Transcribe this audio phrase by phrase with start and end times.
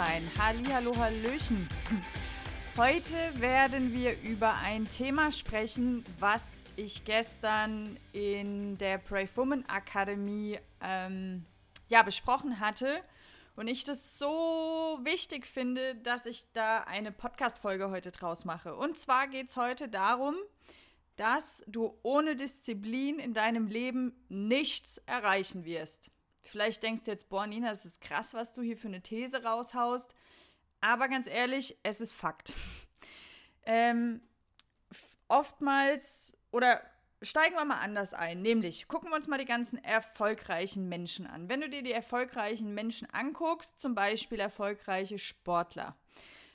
[0.00, 0.30] und Selbstbewusstsein.
[0.72, 1.68] Hallo, Hallöchen.
[2.76, 10.58] Heute werden wir über ein Thema sprechen, was ich gestern in der Brave Woman Academy
[10.80, 11.44] ähm,
[11.88, 13.02] ja, besprochen hatte.
[13.56, 18.74] Und ich das so wichtig finde, dass ich da eine Podcast-Folge heute draus mache.
[18.74, 20.34] Und zwar geht es heute darum,
[21.16, 26.10] dass du ohne Disziplin in deinem Leben nichts erreichen wirst.
[26.42, 29.42] Vielleicht denkst du jetzt, boah, Nina, das ist krass, was du hier für eine These
[29.42, 30.14] raushaust.
[30.80, 32.52] Aber ganz ehrlich, es ist Fakt.
[33.64, 34.20] ähm,
[35.28, 36.82] oftmals, oder
[37.22, 41.48] steigen wir mal anders ein, nämlich gucken wir uns mal die ganzen erfolgreichen Menschen an.
[41.48, 45.96] Wenn du dir die erfolgreichen Menschen anguckst, zum Beispiel erfolgreiche Sportler,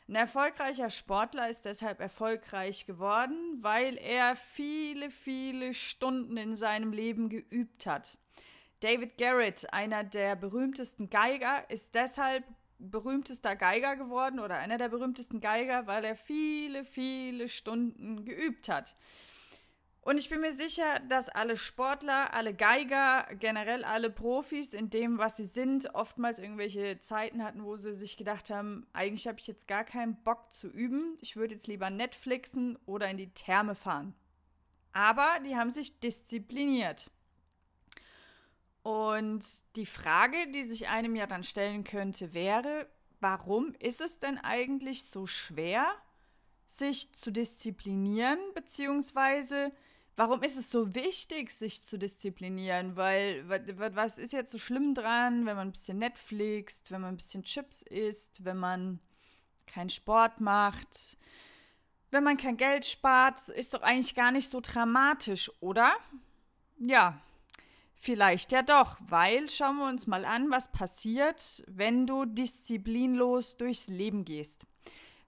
[0.07, 7.27] ein erfolgreicher Sportler ist deshalb erfolgreich geworden, weil er viele, viele Stunden in seinem Leben
[7.27, 8.19] geübt hat.
[8.85, 12.43] David Garrett, einer der berühmtesten Geiger, ist deshalb
[12.77, 18.95] berühmtester Geiger geworden oder einer der berühmtesten Geiger, weil er viele, viele Stunden geübt hat.
[20.01, 25.17] Und ich bin mir sicher, dass alle Sportler, alle Geiger, generell alle Profis in dem,
[25.17, 29.47] was sie sind, oftmals irgendwelche Zeiten hatten, wo sie sich gedacht haben, eigentlich habe ich
[29.47, 31.17] jetzt gar keinen Bock zu üben.
[31.21, 34.13] Ich würde jetzt lieber Netflixen oder in die Therme fahren.
[34.93, 37.09] Aber die haben sich diszipliniert.
[38.85, 39.43] Und
[39.77, 42.87] die Frage, die sich einem ja dann stellen könnte, wäre,
[43.19, 45.87] warum ist es denn eigentlich so schwer,
[46.67, 49.71] sich zu disziplinieren, beziehungsweise
[50.17, 52.95] Warum ist es so wichtig, sich zu disziplinieren?
[52.95, 57.17] Weil, was ist jetzt so schlimm dran, wenn man ein bisschen Netflixt, wenn man ein
[57.17, 59.01] bisschen Chips isst, wenn man
[59.67, 61.17] keinen Sport macht,
[62.11, 65.93] wenn man kein Geld spart, ist doch eigentlich gar nicht so dramatisch, oder?
[66.79, 67.19] Ja,
[67.97, 73.87] vielleicht ja doch, weil schauen wir uns mal an, was passiert, wenn du disziplinlos durchs
[73.87, 74.65] Leben gehst.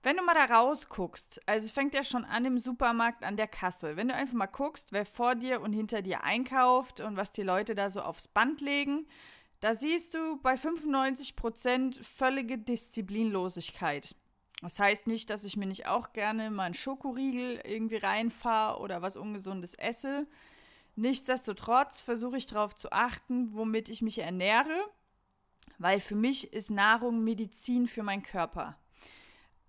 [0.03, 3.47] Wenn du mal da rausguckst, also es fängt ja schon an im Supermarkt an der
[3.47, 3.97] Kasse.
[3.97, 7.43] Wenn du einfach mal guckst, wer vor dir und hinter dir einkauft und was die
[7.43, 9.07] Leute da so aufs Band legen,
[9.59, 14.15] da siehst du bei 95 Prozent völlige Disziplinlosigkeit.
[14.61, 19.01] Das heißt nicht, dass ich mir nicht auch gerne mal einen Schokoriegel irgendwie reinfahre oder
[19.01, 20.27] was Ungesundes esse.
[20.97, 24.75] Nichtsdestotrotz versuche ich darauf zu achten, womit ich mich ernähre,
[25.77, 28.79] weil für mich ist Nahrung Medizin für meinen Körper.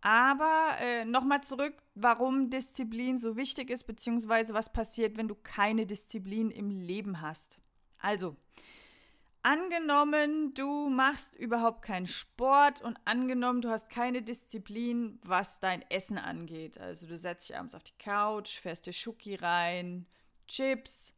[0.00, 5.84] Aber äh, nochmal zurück, warum Disziplin so wichtig ist, beziehungsweise was passiert, wenn du keine
[5.84, 7.58] Disziplin im Leben hast.
[7.98, 8.34] Also,
[9.42, 16.16] angenommen, du machst überhaupt keinen Sport und angenommen, du hast keine Disziplin, was dein Essen
[16.16, 16.78] angeht.
[16.78, 20.06] Also, du setzt dich abends auf die Couch, fährst dir Schoki rein,
[20.46, 21.17] Chips,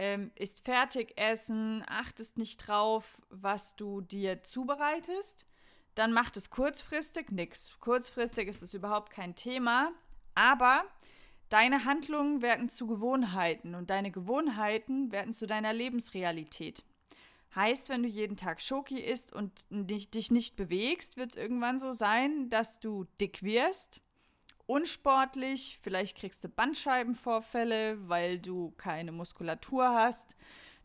[0.00, 5.46] ähm, isst Fertigessen, achtest nicht drauf, was du dir zubereitest
[5.94, 7.78] dann macht es kurzfristig nichts.
[7.80, 9.92] Kurzfristig ist es überhaupt kein Thema,
[10.34, 10.84] aber
[11.48, 16.84] deine Handlungen werden zu Gewohnheiten und deine Gewohnheiten werden zu deiner Lebensrealität.
[17.54, 21.92] Heißt, wenn du jeden Tag Schoki isst und dich nicht bewegst, wird es irgendwann so
[21.92, 24.00] sein, dass du dick wirst,
[24.70, 30.36] unsportlich, vielleicht kriegst du Bandscheibenvorfälle, weil du keine Muskulatur hast.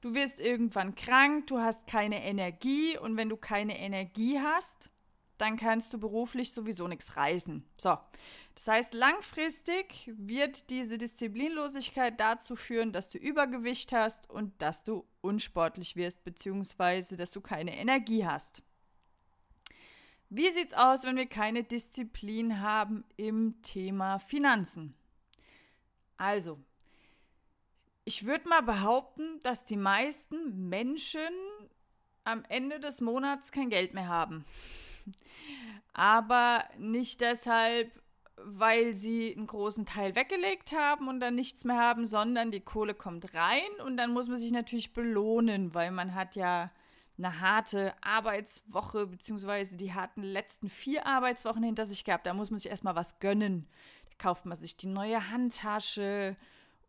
[0.01, 4.89] Du wirst irgendwann krank, du hast keine Energie und wenn du keine Energie hast,
[5.37, 7.63] dann kannst du beruflich sowieso nichts reißen.
[7.77, 7.97] So.
[8.55, 15.05] Das heißt, langfristig wird diese Disziplinlosigkeit dazu führen, dass du Übergewicht hast und dass du
[15.21, 18.63] unsportlich wirst, beziehungsweise dass du keine Energie hast.
[20.37, 24.93] Wie sieht's aus, wenn wir keine Disziplin haben im Thema Finanzen?
[26.17, 26.59] Also,
[28.03, 31.21] ich würde mal behaupten, dass die meisten Menschen
[32.25, 34.43] am Ende des Monats kein Geld mehr haben.
[35.93, 37.89] Aber nicht deshalb,
[38.35, 42.93] weil sie einen großen Teil weggelegt haben und dann nichts mehr haben, sondern die Kohle
[42.93, 46.71] kommt rein und dann muss man sich natürlich belohnen, weil man hat ja
[47.17, 52.25] eine harte Arbeitswoche beziehungsweise die harten letzten vier Arbeitswochen hinter sich gehabt.
[52.25, 53.67] Da muss man sich erstmal was gönnen.
[54.09, 56.35] Da kauft man sich die neue Handtasche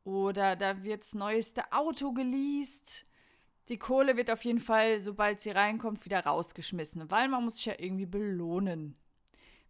[0.04, 3.06] oder da wird das neueste Auto geleast
[3.68, 7.66] die Kohle wird auf jeden Fall, sobald sie reinkommt, wieder rausgeschmissen, weil man muss sich
[7.66, 8.96] ja irgendwie belohnen.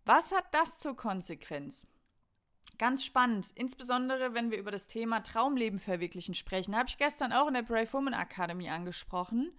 [0.05, 1.87] Was hat das zur Konsequenz?
[2.79, 7.49] Ganz spannend, insbesondere wenn wir über das Thema Traumleben verwirklichen sprechen, habe ich gestern auch
[7.49, 9.51] in der Brave Woman Academy angesprochen.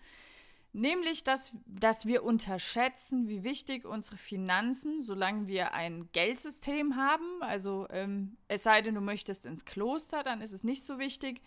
[0.78, 7.88] Nämlich, dass, dass wir unterschätzen, wie wichtig unsere Finanzen, solange wir ein Geldsystem haben, also
[7.90, 11.42] ähm, es sei denn, du möchtest ins Kloster, dann ist es nicht so wichtig,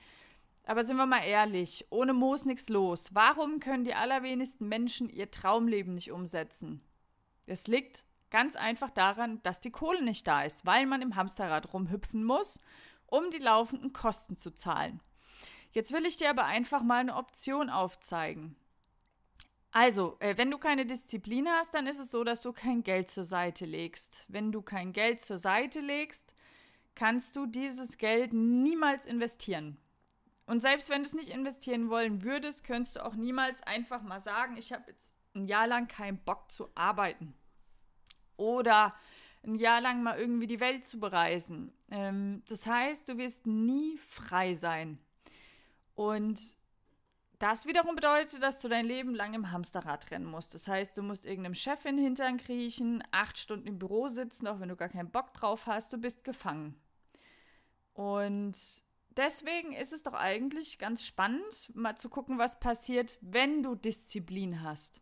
[0.64, 3.14] aber sind wir mal ehrlich, ohne Moos nichts los.
[3.14, 6.80] Warum können die allerwenigsten Menschen ihr Traumleben nicht umsetzen?
[7.46, 11.72] Es liegt ganz einfach daran, dass die Kohle nicht da ist, weil man im Hamsterrad
[11.72, 12.60] rumhüpfen muss,
[13.06, 15.00] um die laufenden Kosten zu zahlen.
[15.70, 18.56] Jetzt will ich dir aber einfach mal eine Option aufzeigen.
[19.72, 23.08] Also, äh, wenn du keine Disziplin hast, dann ist es so, dass du kein Geld
[23.08, 24.26] zur Seite legst.
[24.28, 26.34] Wenn du kein Geld zur Seite legst,
[26.94, 29.76] kannst du dieses Geld niemals investieren.
[30.46, 34.18] Und selbst wenn du es nicht investieren wollen würdest, könntest du auch niemals einfach mal
[34.18, 37.34] sagen, ich habe jetzt ein Jahr lang keinen Bock zu arbeiten.
[38.36, 38.96] Oder
[39.44, 41.72] ein Jahr lang mal irgendwie die Welt zu bereisen.
[41.90, 44.98] Ähm, das heißt, du wirst nie frei sein.
[45.94, 46.40] Und
[47.40, 50.54] das wiederum bedeutet, dass du dein Leben lang im Hamsterrad rennen musst.
[50.54, 54.46] Das heißt, du musst irgendeinem Chef in den Hintern kriechen, acht Stunden im Büro sitzen,
[54.46, 56.78] auch wenn du gar keinen Bock drauf hast, du bist gefangen.
[57.94, 58.56] Und
[59.16, 64.62] deswegen ist es doch eigentlich ganz spannend, mal zu gucken, was passiert, wenn du Disziplin
[64.62, 65.00] hast.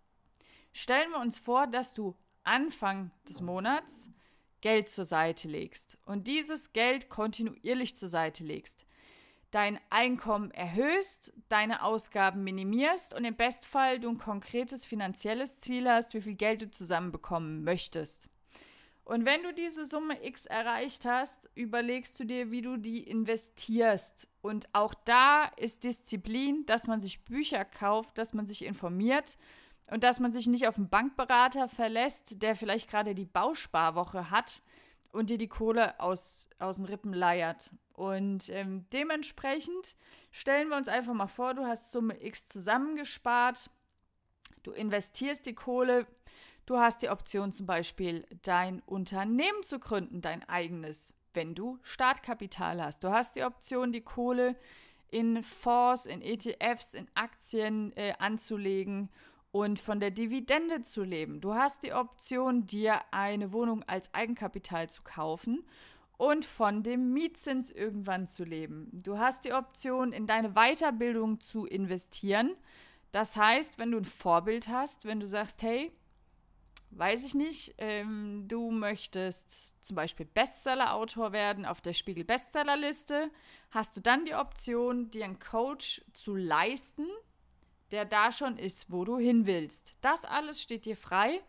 [0.73, 4.12] Stellen wir uns vor, dass du Anfang des Monats
[4.61, 8.87] Geld zur Seite legst und dieses Geld kontinuierlich zur Seite legst.
[9.50, 16.12] Dein Einkommen erhöhst, deine Ausgaben minimierst und im Bestfall du ein konkretes finanzielles Ziel hast,
[16.12, 18.28] wie viel Geld du zusammenbekommen möchtest.
[19.08, 24.28] Und wenn du diese Summe X erreicht hast, überlegst du dir, wie du die investierst.
[24.42, 29.38] Und auch da ist Disziplin, dass man sich Bücher kauft, dass man sich informiert
[29.90, 34.62] und dass man sich nicht auf einen Bankberater verlässt, der vielleicht gerade die Bausparwoche hat
[35.10, 37.70] und dir die Kohle aus, aus den Rippen leiert.
[37.98, 39.96] Und ähm, dementsprechend
[40.30, 43.70] stellen wir uns einfach mal vor, du hast Summe X zusammengespart,
[44.62, 46.06] du investierst die Kohle,
[46.68, 52.84] Du hast die Option zum Beispiel, dein Unternehmen zu gründen, dein eigenes, wenn du Startkapital
[52.84, 53.02] hast.
[53.02, 54.54] Du hast die Option, die Kohle
[55.10, 59.08] in Fonds, in ETFs, in Aktien äh, anzulegen
[59.50, 61.40] und von der Dividende zu leben.
[61.40, 65.64] Du hast die Option, dir eine Wohnung als Eigenkapital zu kaufen
[66.19, 68.91] und von dem Mietzins irgendwann zu leben.
[68.93, 72.55] Du hast die Option, in deine Weiterbildung zu investieren.
[73.12, 75.93] Das heißt, wenn du ein Vorbild hast, wenn du sagst, hey,
[76.91, 83.31] weiß ich nicht, ähm, du möchtest zum Beispiel Bestseller-Autor werden auf der Spiegel Bestsellerliste,
[83.70, 87.06] hast du dann die Option, dir einen Coach zu leisten,
[87.93, 89.97] der da schon ist, wo du hin willst.
[90.00, 91.41] Das alles steht dir frei,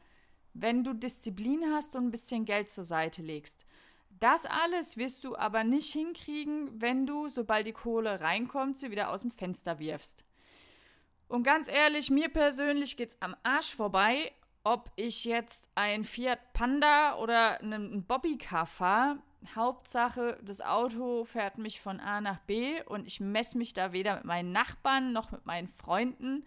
[0.54, 3.66] wenn du Disziplin hast und ein bisschen Geld zur Seite legst.
[4.20, 9.10] Das alles wirst du aber nicht hinkriegen, wenn du, sobald die Kohle reinkommt, sie wieder
[9.10, 10.26] aus dem Fenster wirfst.
[11.28, 14.32] Und ganz ehrlich, mir persönlich geht es am Arsch vorbei,
[14.64, 19.20] ob ich jetzt ein Fiat Panda oder einen Bobbycar fahre,
[19.56, 24.16] Hauptsache, das Auto fährt mich von A nach B und ich messe mich da weder
[24.16, 26.46] mit meinen Nachbarn noch mit meinen Freunden.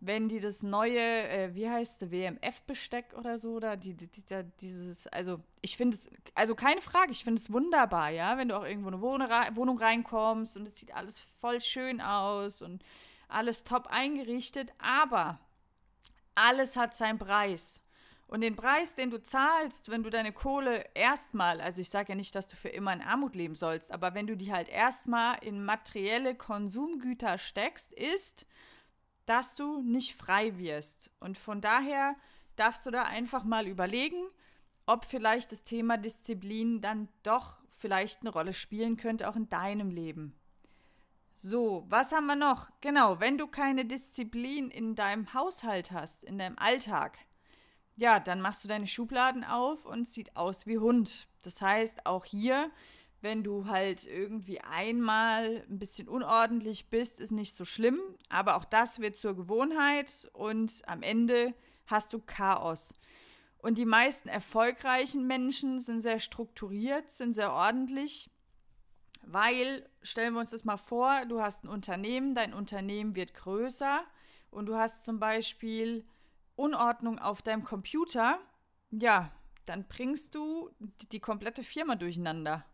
[0.00, 4.22] Wenn die das neue, äh, wie heißt es, WMF-Besteck oder so, oder die, die, die,
[4.60, 8.56] dieses, also ich finde es, also keine Frage, ich finde es wunderbar, ja, wenn du
[8.56, 12.84] auch irgendwo eine Wohnung reinkommst und es sieht alles voll schön aus und
[13.28, 15.40] alles top eingerichtet, aber
[16.34, 17.82] alles hat seinen Preis.
[18.28, 22.14] Und den Preis, den du zahlst, wenn du deine Kohle erstmal, also ich sage ja
[22.14, 25.38] nicht, dass du für immer in Armut leben sollst, aber wenn du die halt erstmal
[25.42, 28.46] in materielle Konsumgüter steckst, ist,
[29.28, 31.10] dass du nicht frei wirst.
[31.20, 32.14] Und von daher
[32.56, 34.22] darfst du da einfach mal überlegen,
[34.86, 39.90] ob vielleicht das Thema Disziplin dann doch vielleicht eine Rolle spielen könnte, auch in deinem
[39.90, 40.34] Leben.
[41.34, 42.68] So, was haben wir noch?
[42.80, 47.18] Genau, wenn du keine Disziplin in deinem Haushalt hast, in deinem Alltag,
[47.96, 51.28] ja, dann machst du deine Schubladen auf und sieht aus wie Hund.
[51.42, 52.70] Das heißt, auch hier,
[53.20, 58.64] wenn du halt irgendwie einmal ein bisschen unordentlich bist, ist nicht so schlimm, aber auch
[58.64, 61.54] das wird zur Gewohnheit und am Ende
[61.86, 62.94] hast du Chaos.
[63.58, 68.30] Und die meisten erfolgreichen Menschen sind sehr strukturiert, sind sehr ordentlich
[69.30, 74.02] weil, stellen wir uns das mal vor, du hast ein Unternehmen, dein Unternehmen wird größer
[74.50, 76.04] und du hast zum Beispiel
[76.56, 78.38] Unordnung auf deinem Computer,
[78.90, 79.30] ja,
[79.66, 80.70] dann bringst du
[81.12, 82.64] die komplette Firma durcheinander.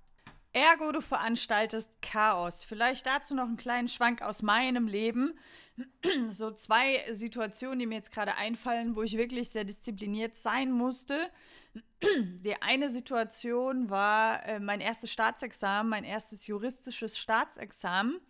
[0.55, 2.63] Ergo, du veranstaltest Chaos.
[2.63, 5.39] Vielleicht dazu noch einen kleinen Schwank aus meinem Leben.
[6.29, 11.29] So zwei Situationen, die mir jetzt gerade einfallen, wo ich wirklich sehr diszipliniert sein musste.
[12.05, 18.21] Die eine Situation war äh, mein erstes Staatsexamen, mein erstes juristisches Staatsexamen.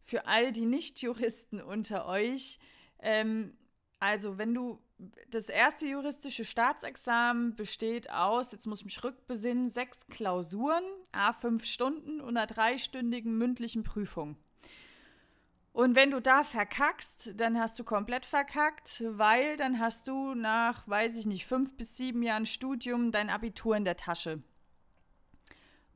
[0.00, 2.58] Für all die Nicht-Juristen unter euch.
[3.00, 3.54] Ähm,
[4.00, 4.82] also, wenn du
[5.28, 11.64] das erste juristische Staatsexamen besteht aus, jetzt muss ich mich rückbesinnen, sechs Klausuren, a fünf
[11.64, 14.36] Stunden und einer dreistündigen mündlichen Prüfung.
[15.72, 20.86] Und wenn du da verkackst, dann hast du komplett verkackt, weil dann hast du nach,
[20.86, 24.40] weiß ich nicht, fünf bis sieben Jahren Studium dein Abitur in der Tasche.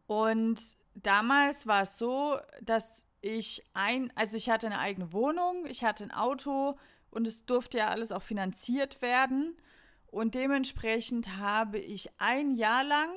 [0.09, 5.85] Und damals war es so, dass ich ein, also ich hatte eine eigene Wohnung, ich
[5.85, 6.77] hatte ein Auto
[7.11, 9.57] und es durfte ja alles auch finanziert werden.
[10.07, 13.11] Und dementsprechend habe ich ein Jahr lang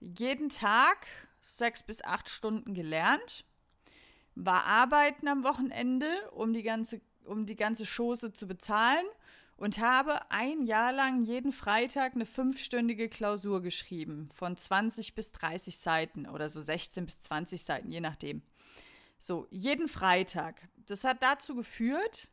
[0.00, 1.06] jeden Tag
[1.42, 3.44] sechs bis acht Stunden gelernt
[4.34, 9.06] war arbeiten am Wochenende, um die ganze, um die ganze Chose zu bezahlen
[9.56, 15.78] und habe ein Jahr lang jeden Freitag eine fünfstündige Klausur geschrieben, von 20 bis 30
[15.78, 18.42] Seiten oder so 16 bis 20 Seiten, je nachdem.
[19.18, 20.68] So, jeden Freitag.
[20.86, 22.30] Das hat dazu geführt,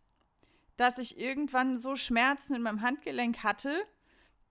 [0.82, 3.86] dass ich irgendwann so Schmerzen in meinem Handgelenk hatte,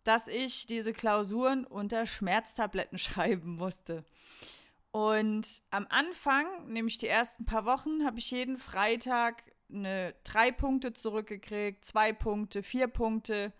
[0.05, 4.05] dass ich diese Klausuren unter Schmerztabletten schreiben musste.
[4.93, 10.93] Und am Anfang, nämlich die ersten paar Wochen, habe ich jeden Freitag eine drei Punkte
[10.93, 13.53] zurückgekriegt, zwei Punkte, vier Punkte.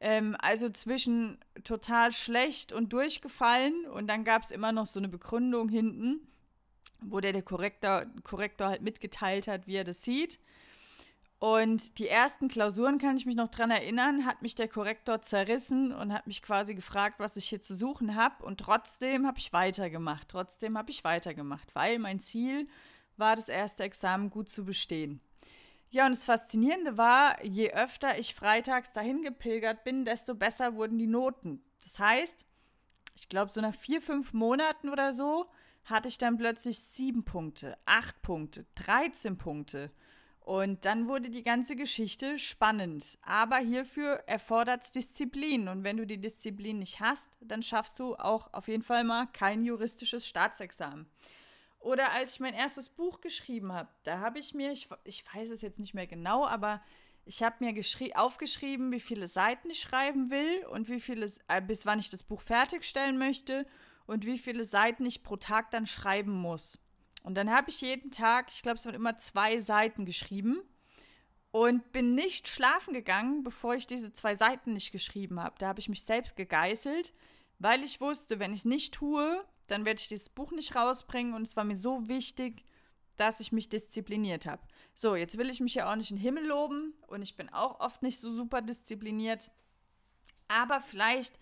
[0.00, 3.86] Ähm, also zwischen total schlecht und durchgefallen.
[3.86, 6.26] Und dann gab es immer noch so eine Begründung hinten,
[7.00, 10.40] wo der, der Korrektor, Korrektor halt mitgeteilt hat, wie er das sieht.
[11.38, 15.92] Und die ersten Klausuren, kann ich mich noch dran erinnern, hat mich der Korrektor zerrissen
[15.92, 18.44] und hat mich quasi gefragt, was ich hier zu suchen habe.
[18.44, 20.28] Und trotzdem habe ich weitergemacht.
[20.28, 22.66] Trotzdem habe ich weitergemacht, weil mein Ziel
[23.16, 25.20] war, das erste Examen gut zu bestehen.
[25.90, 30.98] Ja, und das Faszinierende war, je öfter ich freitags dahin gepilgert bin, desto besser wurden
[30.98, 31.62] die Noten.
[31.82, 32.44] Das heißt,
[33.16, 35.46] ich glaube, so nach vier, fünf Monaten oder so
[35.84, 39.90] hatte ich dann plötzlich sieben Punkte, acht Punkte, 13 Punkte.
[40.48, 43.18] Und dann wurde die ganze Geschichte spannend.
[43.20, 45.68] Aber hierfür erfordert es Disziplin.
[45.68, 49.26] Und wenn du die Disziplin nicht hast, dann schaffst du auch auf jeden Fall mal
[49.34, 51.06] kein juristisches Staatsexamen.
[51.80, 55.50] Oder als ich mein erstes Buch geschrieben habe, da habe ich mir, ich, ich weiß
[55.50, 56.80] es jetzt nicht mehr genau, aber
[57.26, 57.74] ich habe mir
[58.16, 62.22] aufgeschrieben, wie viele Seiten ich schreiben will und wie viele, äh, bis wann ich das
[62.22, 63.66] Buch fertigstellen möchte
[64.06, 66.78] und wie viele Seiten ich pro Tag dann schreiben muss.
[67.22, 70.62] Und dann habe ich jeden Tag, ich glaube, es waren immer zwei Seiten geschrieben
[71.50, 75.56] und bin nicht schlafen gegangen, bevor ich diese zwei Seiten nicht geschrieben habe.
[75.58, 77.12] Da habe ich mich selbst gegeißelt,
[77.58, 81.34] weil ich wusste, wenn ich es nicht tue, dann werde ich dieses Buch nicht rausbringen
[81.34, 82.64] und es war mir so wichtig,
[83.16, 84.62] dass ich mich diszipliniert habe.
[84.94, 87.48] So, jetzt will ich mich ja auch nicht in den Himmel loben und ich bin
[87.48, 89.50] auch oft nicht so super diszipliniert.
[90.46, 91.38] Aber vielleicht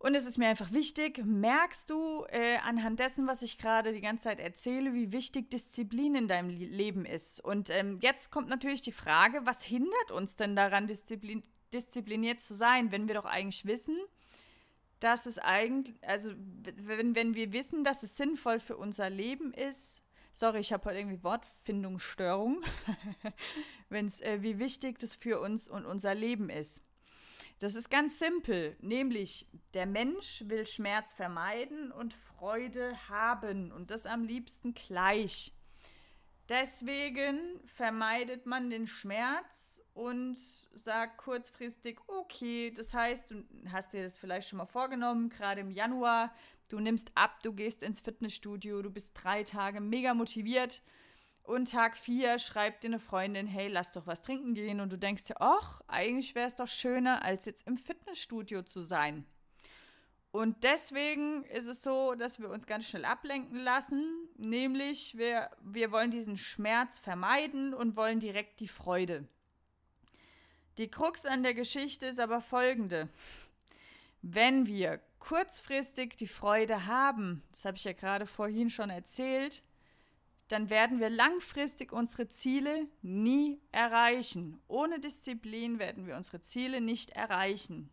[0.00, 4.00] und es ist mir einfach wichtig, merkst du äh, anhand dessen, was ich gerade die
[4.00, 7.38] ganze Zeit erzähle, wie wichtig Disziplin in deinem Leben ist.
[7.38, 11.42] Und ähm, jetzt kommt natürlich die Frage, was hindert uns denn daran, disziplin
[11.74, 13.96] diszipliniert zu sein, wenn wir doch eigentlich wissen,
[15.00, 20.02] dass es eigentlich, also wenn, wenn wir wissen, dass es sinnvoll für unser Leben ist,
[20.32, 22.62] sorry, ich habe heute irgendwie Wortfindungsstörung,
[23.90, 26.82] wenn es, äh, wie wichtig das für uns und unser Leben ist.
[27.60, 34.06] Das ist ganz simpel, nämlich der Mensch will Schmerz vermeiden und Freude haben und das
[34.06, 35.52] am liebsten gleich.
[36.48, 40.38] Deswegen vermeidet man den Schmerz und
[40.74, 45.70] sagt kurzfristig, okay, das heißt, du hast dir das vielleicht schon mal vorgenommen, gerade im
[45.70, 46.34] Januar,
[46.70, 50.82] du nimmst ab, du gehst ins Fitnessstudio, du bist drei Tage mega motiviert
[51.42, 54.80] und Tag 4 schreibt dir eine Freundin, hey, lass doch was trinken gehen.
[54.80, 58.82] Und du denkst dir, ach, eigentlich wäre es doch schöner, als jetzt im Fitnessstudio zu
[58.82, 59.26] sein.
[60.32, 64.28] Und deswegen ist es so, dass wir uns ganz schnell ablenken lassen.
[64.36, 69.26] Nämlich, wir, wir wollen diesen Schmerz vermeiden und wollen direkt die Freude.
[70.78, 73.08] Die Krux an der Geschichte ist aber folgende.
[74.22, 79.64] Wenn wir kurzfristig die Freude haben, das habe ich ja gerade vorhin schon erzählt,
[80.50, 84.60] dann werden wir langfristig unsere Ziele nie erreichen.
[84.66, 87.88] Ohne Disziplin werden wir unsere Ziele nicht erreichen.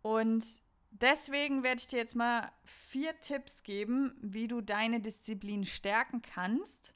[0.00, 0.44] Und
[0.90, 6.94] deswegen werde ich dir jetzt mal vier Tipps geben, wie du deine Disziplin stärken kannst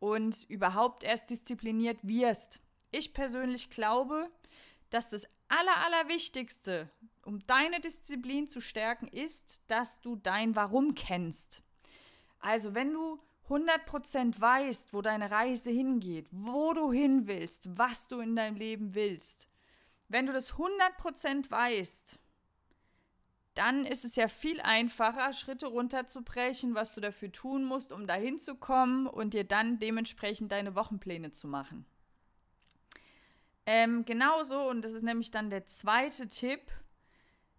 [0.00, 2.60] und überhaupt erst diszipliniert wirst.
[2.90, 4.30] Ich persönlich glaube,
[4.90, 6.90] dass das Aller, Allerwichtigste,
[7.24, 11.62] um deine Disziplin zu stärken, ist, dass du dein Warum kennst.
[12.38, 13.18] Also, wenn du
[13.48, 18.94] 100% weißt, wo deine Reise hingeht, wo du hin willst, was du in deinem Leben
[18.94, 19.48] willst,
[20.08, 22.18] wenn du das 100% weißt,
[23.54, 28.38] dann ist es ja viel einfacher, Schritte runterzubrechen, was du dafür tun musst, um dahin
[28.38, 31.84] zu kommen und dir dann dementsprechend deine Wochenpläne zu machen.
[33.66, 36.60] Ähm, genauso, und das ist nämlich dann der zweite Tipp,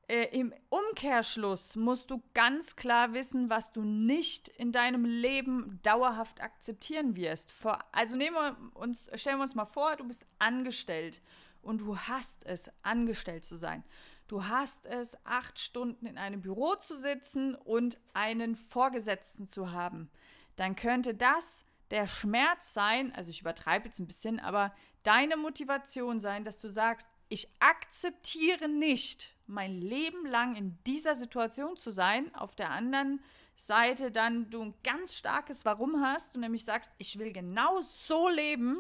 [0.10, 6.42] äh, im Umkehrschluss musst du ganz klar wissen, was du nicht in deinem Leben dauerhaft
[6.42, 7.54] akzeptieren wirst.
[7.92, 11.22] Also nehmen wir uns, stellen wir uns mal vor, du bist angestellt
[11.62, 13.84] und du hast es, angestellt zu sein.
[14.28, 20.10] Du hast es, acht Stunden in einem Büro zu sitzen und einen Vorgesetzten zu haben.
[20.56, 24.74] Dann könnte das der Schmerz sein, also ich übertreibe jetzt ein bisschen, aber
[25.04, 31.76] deine Motivation sein, dass du sagst, ich akzeptiere nicht, mein Leben lang in dieser Situation
[31.76, 32.34] zu sein.
[32.36, 33.22] Auf der anderen
[33.56, 38.30] Seite dann du ein ganz starkes Warum hast und nämlich sagst, ich will genau so
[38.30, 38.80] leben.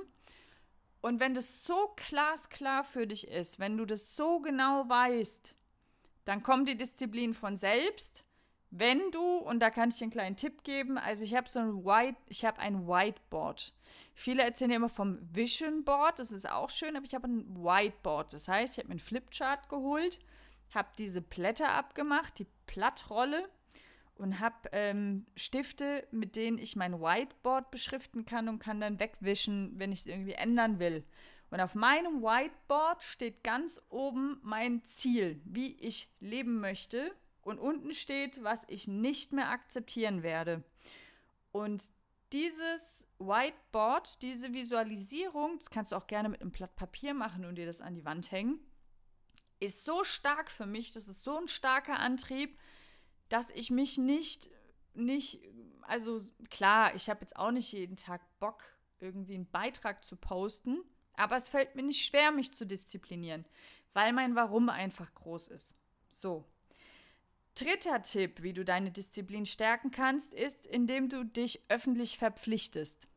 [1.01, 5.55] Und wenn das so glasklar für dich ist, wenn du das so genau weißt,
[6.25, 8.23] dann kommt die Disziplin von selbst
[8.71, 11.59] wenn du, und da kann ich dir einen kleinen Tipp geben, also ich habe so
[11.59, 13.73] ein White, ich habe ein Whiteboard.
[14.13, 18.31] Viele erzählen immer vom Vision Board, das ist auch schön, aber ich habe ein Whiteboard.
[18.31, 20.19] Das heißt, ich habe mir einen Flipchart geholt,
[20.73, 23.49] habe diese Blätter abgemacht, die Plattrolle
[24.15, 29.79] und habe ähm, Stifte, mit denen ich mein Whiteboard beschriften kann und kann dann wegwischen,
[29.79, 31.03] wenn ich es irgendwie ändern will.
[31.51, 37.11] Und auf meinem Whiteboard steht ganz oben mein Ziel, wie ich leben möchte
[37.41, 40.63] und unten steht, was ich nicht mehr akzeptieren werde.
[41.51, 41.81] Und
[42.31, 47.55] dieses Whiteboard, diese Visualisierung, das kannst du auch gerne mit einem Blatt Papier machen und
[47.55, 48.59] dir das an die Wand hängen,
[49.59, 52.57] ist so stark für mich, das ist so ein starker Antrieb,
[53.29, 54.49] dass ich mich nicht,
[54.93, 55.41] nicht,
[55.81, 58.63] also klar, ich habe jetzt auch nicht jeden Tag Bock,
[58.99, 63.45] irgendwie einen Beitrag zu posten, aber es fällt mir nicht schwer, mich zu disziplinieren,
[63.93, 65.75] weil mein Warum einfach groß ist.
[66.09, 66.45] So,
[67.59, 73.09] Dritter Tipp, wie du deine Disziplin stärken kannst, ist, indem du dich öffentlich verpflichtest.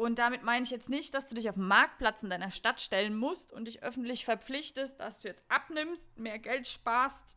[0.00, 2.80] Und damit meine ich jetzt nicht, dass du dich auf dem Marktplatz in deiner Stadt
[2.80, 7.36] stellen musst und dich öffentlich verpflichtest, dass du jetzt abnimmst, mehr Geld sparst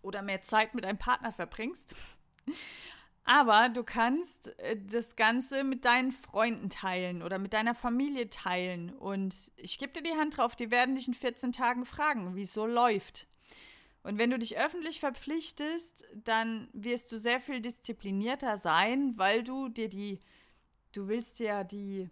[0.00, 1.96] oder mehr Zeit mit deinem Partner verbringst.
[3.24, 8.90] Aber du kannst äh, das Ganze mit deinen Freunden teilen oder mit deiner Familie teilen.
[8.90, 12.42] Und ich gebe dir die Hand drauf, die werden dich in 14 Tagen fragen, wie
[12.42, 13.26] es so läuft.
[14.04, 19.68] Und wenn du dich öffentlich verpflichtest, dann wirst du sehr viel disziplinierter sein, weil du
[19.68, 20.20] dir die,
[20.96, 22.08] du willst ja die,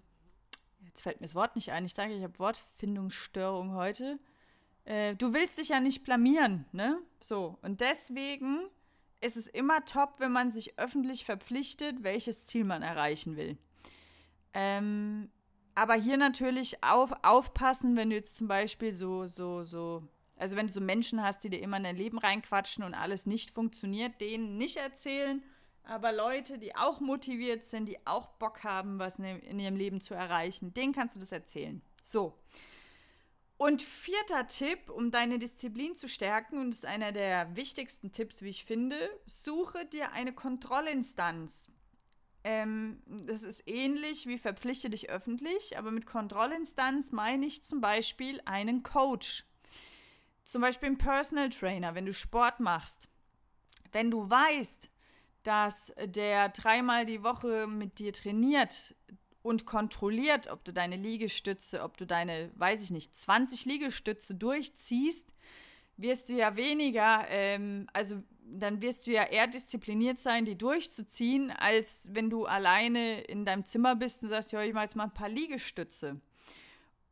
[0.84, 4.18] jetzt fällt mir das Wort nicht ein, ich sage, ich habe Wortfindungsstörung heute.
[4.84, 7.00] Äh, du willst dich ja nicht blamieren, ne?
[7.20, 7.58] So.
[7.62, 8.68] Und deswegen
[9.20, 13.56] ist es immer top, wenn man sich öffentlich verpflichtet, welches Ziel man erreichen will.
[14.52, 15.30] Ähm,
[15.74, 20.66] aber hier natürlich auf, aufpassen, wenn du jetzt zum Beispiel so, so, so also wenn
[20.66, 24.20] du so Menschen hast, die dir immer in dein Leben reinquatschen und alles nicht funktioniert,
[24.20, 25.42] denen nicht erzählen.
[25.84, 30.14] Aber Leute, die auch motiviert sind, die auch Bock haben, was in ihrem Leben zu
[30.14, 31.82] erreichen, denen kannst du das erzählen.
[32.02, 32.38] So.
[33.56, 38.42] Und vierter Tipp, um deine Disziplin zu stärken, und das ist einer der wichtigsten Tipps,
[38.42, 41.70] wie ich finde, suche dir eine Kontrollinstanz.
[42.42, 48.40] Ähm, das ist ähnlich wie verpflichte dich öffentlich, aber mit Kontrollinstanz meine ich zum Beispiel
[48.44, 49.44] einen Coach
[50.44, 53.08] zum Beispiel ein Personal Trainer, wenn du Sport machst,
[53.92, 54.90] wenn du weißt,
[55.44, 58.94] dass der dreimal die Woche mit dir trainiert
[59.42, 65.32] und kontrolliert, ob du deine Liegestütze, ob du deine, weiß ich nicht, 20 Liegestütze durchziehst,
[65.96, 71.50] wirst du ja weniger, ähm, also dann wirst du ja eher diszipliniert sein, die durchzuziehen,
[71.50, 75.04] als wenn du alleine in deinem Zimmer bist und sagst, ja, ich mache jetzt mal
[75.04, 76.20] ein paar Liegestütze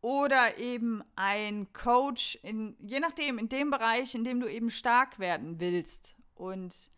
[0.02, 5.18] oder eben ein Coach, in, je nachdem, in dem Bereich, in dem du eben stark
[5.18, 6.16] werden willst.
[6.34, 6.90] Und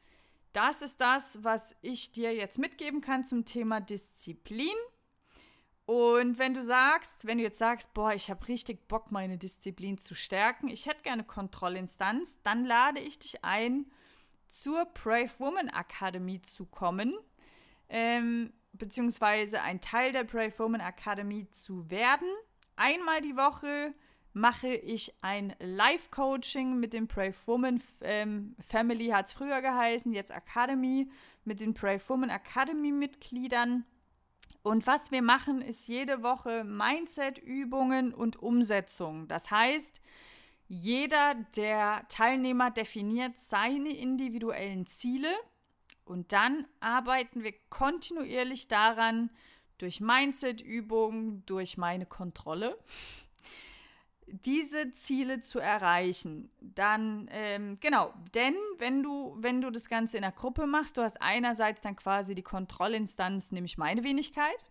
[0.54, 4.74] das ist das, was ich dir jetzt mitgeben kann zum Thema Disziplin.
[5.86, 9.98] Und wenn du sagst, wenn du jetzt sagst, boah, ich habe richtig Bock, meine Disziplin
[9.98, 13.86] zu stärken, ich hätte gerne Kontrollinstanz, dann lade ich dich ein,
[14.48, 17.14] zur Brave Woman Academy zu kommen,
[17.88, 22.28] ähm, beziehungsweise ein Teil der Brave Woman Academy zu werden.
[22.76, 23.92] Einmal die Woche
[24.34, 30.30] mache ich ein Live-Coaching mit dem Brave Woman ähm, Family, hat es früher geheißen, jetzt
[30.30, 31.08] Academy,
[31.44, 33.84] mit den Brave Woman Academy-Mitgliedern.
[34.62, 39.28] Und was wir machen, ist jede Woche Mindset-Übungen und Umsetzung.
[39.28, 40.00] Das heißt,
[40.66, 45.32] jeder der Teilnehmer definiert seine individuellen Ziele
[46.04, 49.30] und dann arbeiten wir kontinuierlich daran,
[49.78, 52.76] durch Mindset-Übungen, durch meine Kontrolle,
[54.26, 56.50] diese Ziele zu erreichen.
[56.60, 61.02] Dann, ähm, genau, denn wenn du, wenn du das Ganze in der Gruppe machst, du
[61.02, 64.70] hast einerseits dann quasi die Kontrollinstanz, nämlich meine Wenigkeit,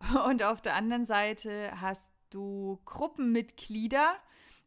[0.26, 4.14] und auf der anderen Seite hast du Gruppenmitglieder,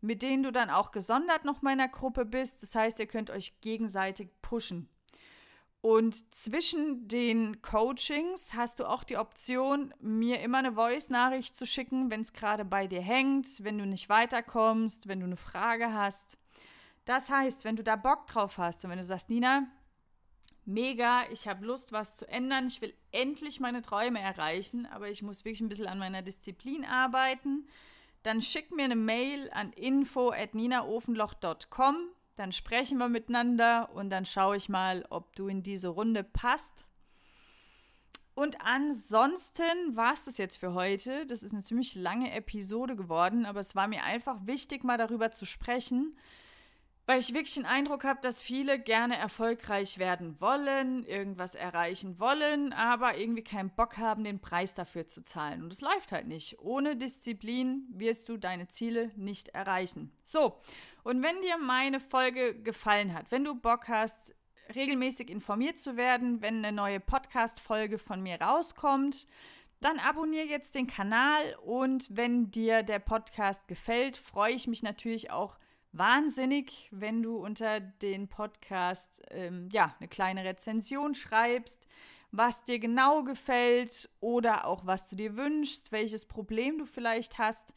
[0.02, 2.62] mit denen du dann auch gesondert noch meiner Gruppe bist.
[2.62, 4.90] Das heißt, ihr könnt euch gegenseitig pushen.
[5.86, 12.10] Und zwischen den Coachings hast du auch die Option, mir immer eine Voice-Nachricht zu schicken,
[12.10, 16.38] wenn es gerade bei dir hängt, wenn du nicht weiterkommst, wenn du eine Frage hast.
[17.04, 19.68] Das heißt, wenn du da Bock drauf hast und wenn du sagst, Nina,
[20.64, 25.22] mega, ich habe Lust, was zu ändern, ich will endlich meine Träume erreichen, aber ich
[25.22, 27.68] muss wirklich ein bisschen an meiner Disziplin arbeiten,
[28.24, 34.70] dann schick mir eine Mail an info@ninaofenloch.com dann sprechen wir miteinander und dann schaue ich
[34.70, 36.86] mal, ob du in diese Runde passt.
[38.36, 41.28] Und ansonsten war es das jetzt für heute.
[41.28, 45.30] Das ist eine ziemlich lange Episode geworden, aber es war mir einfach wichtig, mal darüber
[45.30, 46.18] zu sprechen,
[47.06, 52.72] weil ich wirklich den Eindruck habe, dass viele gerne erfolgreich werden wollen, irgendwas erreichen wollen,
[52.72, 55.64] aber irgendwie keinen Bock haben, den Preis dafür zu zahlen.
[55.64, 56.60] Und es läuft halt nicht.
[56.60, 60.12] Ohne Disziplin wirst du deine Ziele nicht erreichen.
[60.24, 60.60] So,
[61.04, 64.34] und wenn dir meine Folge gefallen hat, wenn du Bock hast,
[64.74, 69.28] regelmäßig informiert zu werden, wenn eine neue Podcast-Folge von mir rauskommt,
[69.82, 75.32] dann abonniere jetzt den Kanal und wenn dir der Podcast gefällt, freue ich mich natürlich
[75.32, 75.58] auch
[75.94, 81.88] wahnsinnig, wenn du unter den Podcast ähm, ja eine kleine Rezension schreibst,
[82.32, 87.74] was dir genau gefällt oder auch was du dir wünschst, welches Problem du vielleicht hast.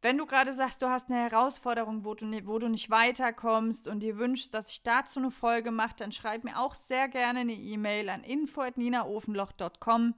[0.00, 4.00] Wenn du gerade sagst, du hast eine Herausforderung, wo du, wo du nicht weiterkommst und
[4.00, 7.54] dir wünschst, dass ich dazu eine Folge mache, dann schreib mir auch sehr gerne eine
[7.54, 10.14] E-Mail an info.ninaofenloch.com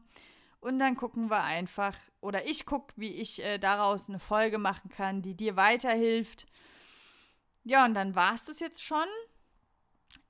[0.61, 4.90] und dann gucken wir einfach, oder ich gucke, wie ich äh, daraus eine Folge machen
[4.90, 6.46] kann, die dir weiterhilft
[7.68, 9.07] ja, und dann war es das jetzt schon.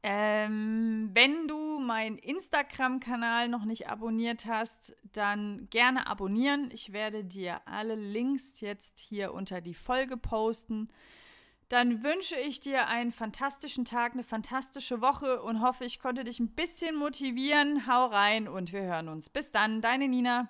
[0.03, 6.70] Ähm, wenn du meinen Instagram-Kanal noch nicht abonniert hast, dann gerne abonnieren.
[6.72, 10.88] Ich werde dir alle Links jetzt hier unter die Folge posten.
[11.68, 16.40] Dann wünsche ich dir einen fantastischen Tag, eine fantastische Woche und hoffe, ich konnte dich
[16.40, 17.87] ein bisschen motivieren.
[17.87, 19.29] Hau rein und wir hören uns.
[19.29, 20.48] Bis dann, deine Nina.